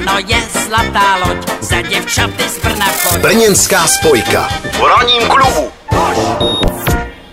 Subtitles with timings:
[0.00, 0.36] Brno je
[0.66, 3.22] zlatá loď, za děvčaty z Brna pojď.
[3.22, 4.48] Brněnská spojka.
[4.72, 5.68] V ranním klubu.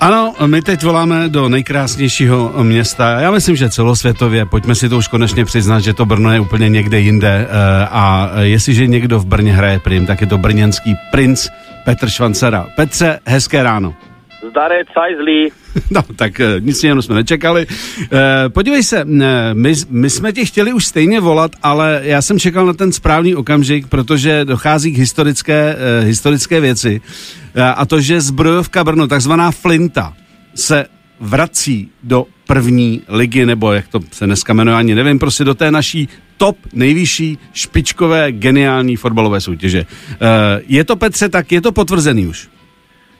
[0.00, 3.20] Ano, my teď voláme do nejkrásnějšího města.
[3.20, 4.46] Já myslím, že celosvětově.
[4.46, 7.46] Pojďme si to už konečně přiznat, že to Brno je úplně někde jinde.
[7.50, 11.48] eh, A jestliže někdo v Brně hraje prim, tak je to brněnský princ
[11.84, 12.66] Petr Švancera.
[12.76, 13.94] Petře, hezké ráno.
[14.52, 15.50] Zdarec, Sajzlí.
[15.90, 17.66] No, tak eh, nic jiného jsme nečekali.
[18.12, 22.38] Eh, Podívej se, eh, my, my jsme ti chtěli už stejně volat, ale já jsem
[22.38, 27.00] čekal na ten správný okamžik, protože dochází k historické, eh, historické věci.
[27.54, 30.12] Eh, A to, že zbrojovka Brno, takzvaná Flinta,
[30.54, 30.86] se
[31.20, 35.70] vrací do první ligy, nebo jak to se dneska jmenuje, ani nevím, prostě do té
[35.70, 39.86] naší top nejvyšší špičkové geniální fotbalové soutěže.
[40.66, 42.48] Je to, Petře, tak je to potvrzený už?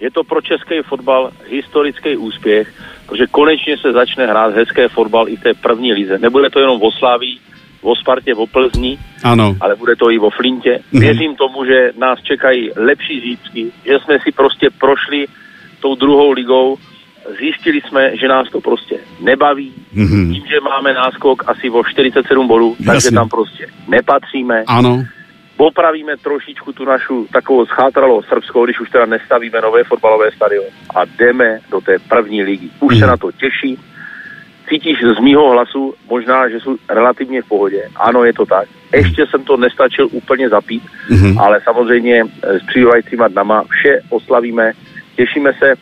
[0.00, 2.72] Je to pro český fotbal historický úspěch,
[3.06, 6.18] protože konečně se začne hrát hezké fotbal i v té první lize.
[6.18, 7.40] Nebude to jenom v Oslaví,
[7.82, 9.56] o Spartě, o Plzni, Ano.
[9.60, 10.78] ale bude to i o Flintě.
[10.92, 11.00] Mhm.
[11.00, 15.26] Věřím tomu, že nás čekají lepší zítřky, že jsme si prostě prošli
[15.80, 16.76] tou druhou ligou,
[17.38, 20.32] zjistili jsme, že nás to prostě nebaví, Mhm.
[20.34, 23.10] tím, že máme náskok asi o 47 bodů, takže Jasně.
[23.10, 24.64] tam prostě nepatříme.
[24.66, 25.04] Ano.
[25.56, 31.04] Popravíme trošičku tu našu takovou schátralou Srbskou, když už teda nestavíme nové fotbalové stadion a
[31.04, 32.68] jdeme do té první ligy.
[32.80, 33.00] Už Mhm.
[33.00, 33.78] se na to těší.
[34.68, 37.82] Cítíš z mýho hlasu možná, že jsou relativně v pohodě.
[37.96, 38.68] Ano, je to tak.
[38.94, 41.38] Ještě jsem to nestačil úplně zapít, Mhm.
[41.38, 44.72] ale samozřejmě eh, s přibývajícíma dnama vše oslavíme.
[45.16, 45.74] Těšíme se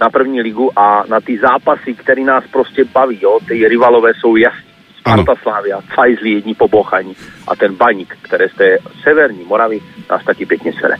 [0.00, 3.18] na první ligu a na ty zápasy, které nás prostě baví.
[3.22, 3.38] Jo?
[3.48, 4.71] Ty rivalové jsou jasní.
[5.02, 7.14] Sparta Slávia, Cajzli jední pobochaní
[7.48, 10.94] a ten baník, které z té severní Moravy nás taky pěkně sere.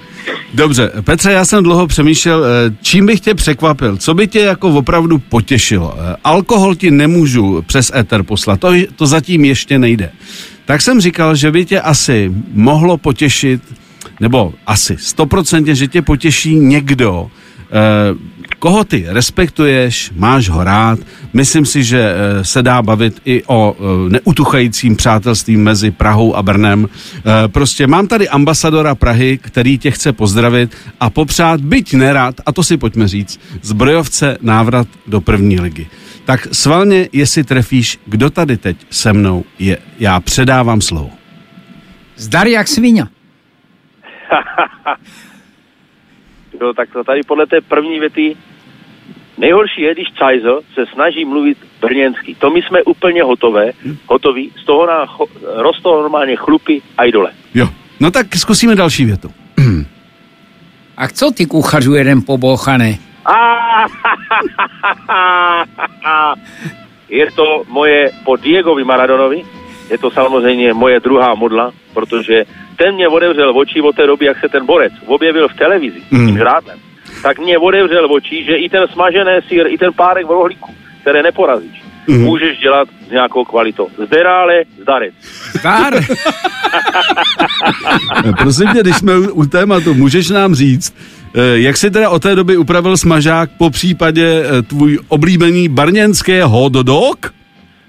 [0.55, 2.49] Dobře, Petře, já jsem dlouho přemýšlel, eh,
[2.83, 5.95] čím bych tě překvapil, co by tě jako opravdu potěšilo.
[5.97, 10.11] Eh, Alkohol ti nemůžu přes éter poslat, to, to zatím ještě nejde.
[10.65, 13.63] Tak jsem říkal, že by tě asi mohlo potěšit,
[14.21, 17.31] nebo asi stoprocentně, že tě potěší někdo,
[17.71, 20.99] eh, koho ty respektuješ, máš ho rád.
[21.33, 26.43] Myslím si, že eh, se dá bavit i o eh, neutuchajícím přátelství mezi Prahou a
[26.43, 26.89] Brnem.
[27.19, 32.53] Eh, Prostě mám tady ambasadora Prahy, který tě chce pozdravit a popřát, byť nerad, a
[32.53, 35.87] to si pojďme říct, zbrojovce návrat do první ligy.
[36.25, 39.79] Tak svalně, jestli trefíš, kdo tady teď se mnou je.
[39.99, 41.11] Já předávám slovo.
[42.17, 43.05] Zdar jak svině.
[46.63, 48.37] Jo, tak to tady podle té první věty
[49.39, 52.35] nejhorší je, když Cajzel se snaží mluvit brněnsky.
[52.35, 53.73] To my jsme úplně hotové,
[54.07, 57.33] hotoví, z toho nám cho, rostou normálně chlupy a jdole.
[57.55, 57.69] Jo.
[58.01, 59.31] No tak zkusíme další větu.
[60.97, 62.99] A co ty kuchařu jeden pobochaný?
[67.09, 69.43] je to moje po Diegovi Maradonovi,
[69.91, 72.45] je to samozřejmě moje druhá modla, protože
[72.77, 76.11] ten mě otevřel oči od té doby, jak se ten borec objevil v televizi s
[76.11, 76.27] Mm.
[76.27, 76.79] tím žrádlem.
[77.23, 81.23] Tak mě otevřel oči, že i ten smažený sír, i ten párek v rohlíku, které
[81.23, 82.23] neporazíš, Mm.
[82.23, 83.89] můžeš dělat s nějakou kvalitou.
[84.07, 85.15] Zderále, zdarec.
[85.53, 85.93] Zdar.
[88.39, 90.97] Prosím tě, když jsme u, tématu, můžeš nám říct,
[91.35, 96.41] eh, jak si teda od té doby upravil smažák, po případě eh, tvůj oblíbený barněnský
[96.41, 97.35] hot dog?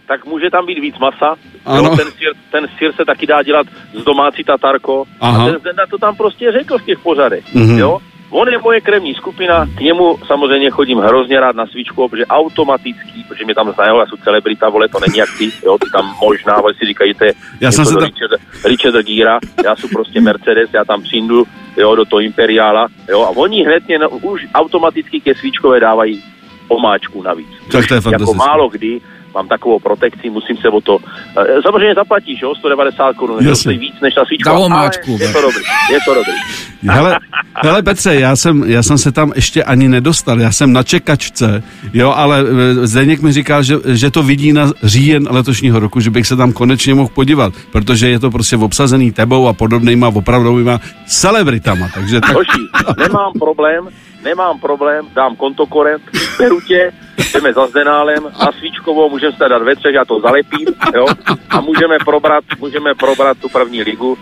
[0.07, 1.35] tak může tam být víc masa.
[1.65, 1.89] Ano.
[1.89, 5.05] Jo, ten, sír, ten sír se taky dá dělat z domácí tatarko.
[5.21, 5.43] Aha.
[5.43, 7.55] A ten Zdenda to tam prostě řekl v těch pořadech.
[7.55, 7.77] Mhm.
[7.77, 7.99] Jo?
[8.35, 13.23] On je moje krevní skupina, k němu samozřejmě chodím hrozně rád na svíčku, protože automaticky,
[13.27, 16.15] protože mě tam znají, já jsem celebrita, vole, to není jak ty, jo, ty tam
[16.21, 18.31] možná, ale si říkají, to je Já jsem se tam- Richard,
[18.65, 21.43] Richard Gíra, já jsem prostě Mercedes, já tam přijdu,
[21.77, 26.23] jo, do toho Imperiála, jo, a oni hned mě, no, už automaticky ke svíčkové dávají
[26.67, 27.47] omáčku navíc.
[27.71, 28.37] Tak to je jako fantastické.
[28.37, 29.01] málo kdy
[29.33, 30.97] mám takovou protekci, musím se o to...
[31.37, 34.49] eh, Samozřejmě zaplatíš, jo, 190 korun, to stojí víc než na svíčku.
[34.49, 36.31] Ale omáčku, Je to dobrý, je to dobrý.
[36.89, 37.19] Hele,
[37.63, 41.63] hele Petře, já jsem, já jsem se tam ještě ani nedostal, já jsem na čekačce,
[41.93, 42.39] jo, ale
[42.81, 46.35] eh, Zdeněk mi říkal, že, že to vidí na říjen letošního roku, že bych se
[46.35, 52.21] tam konečně mohl podívat, protože je to prostě obsazený tebou a podobnýma opravdovýma celebritama, takže
[52.21, 52.33] tak...
[52.33, 52.61] Hoši,
[52.97, 53.87] nemám problém,
[54.23, 56.03] nemám problém, dám kontokorent,
[56.39, 56.91] beru tě,
[57.33, 61.05] jdeme za Zdenálem, na Svíčkovou, můžeme se dát ve třech, já to zalepím, jo,
[61.49, 64.17] a můžeme probrat, můžeme probrat tu první ligu.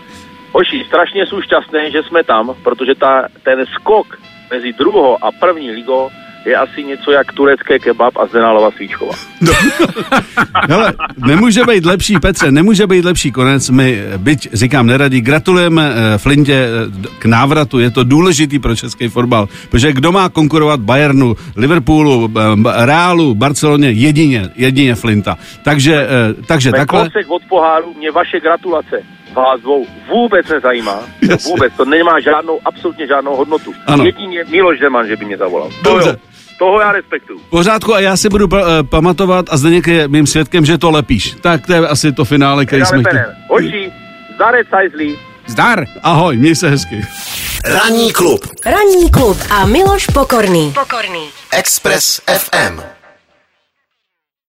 [0.52, 4.18] Hoši, strašně jsou šťastné, že jsme tam, protože ta, ten skok
[4.50, 6.10] mezi druhou a první ligou
[6.44, 9.12] je asi něco jak turecké kebab a Zdenálova Svíčková.
[10.68, 10.92] Hele,
[11.26, 13.70] nemůže být lepší, Petře, nemůže být lepší konec.
[13.70, 17.78] My, byť říkám neradi, gratulujeme eh, Flintě eh, k návratu.
[17.78, 23.90] Je to důležitý pro český fotbal, protože kdo má konkurovat Bayernu, Liverpoolu, eh, Realu, Barceloně,
[23.90, 25.38] jedině, jedině Flinta.
[25.64, 26.08] Takže,
[26.46, 27.08] takže Jsme takhle.
[27.28, 29.02] od poháru, mě vaše gratulace.
[29.34, 30.98] vás dvou vůbec nezajímá.
[31.30, 31.50] Jasně.
[31.50, 33.72] Vůbec, to nemá žádnou, absolutně žádnou hodnotu.
[33.86, 34.04] Ano.
[34.04, 35.70] Jedině Miloš Zeman, že by mě zavolal.
[35.84, 36.16] Dobře.
[36.58, 37.40] Toho já respektuju.
[37.50, 40.90] Pořádku a já si budu pa- eh, pamatovat a Zdeněk je mým svědkem, že to
[40.90, 41.36] lepíš.
[41.40, 43.22] Tak to je asi to finále, který jsme chtěli.
[43.48, 43.92] Hoši,
[44.70, 45.18] sajzlí.
[45.46, 45.84] Zdar.
[46.02, 47.06] Ahoj, měj se hezky.
[47.64, 50.72] Ranní klub Ranní klub a Miloš Pokorný.
[50.74, 51.28] Pokorný.
[51.52, 52.80] Express FM.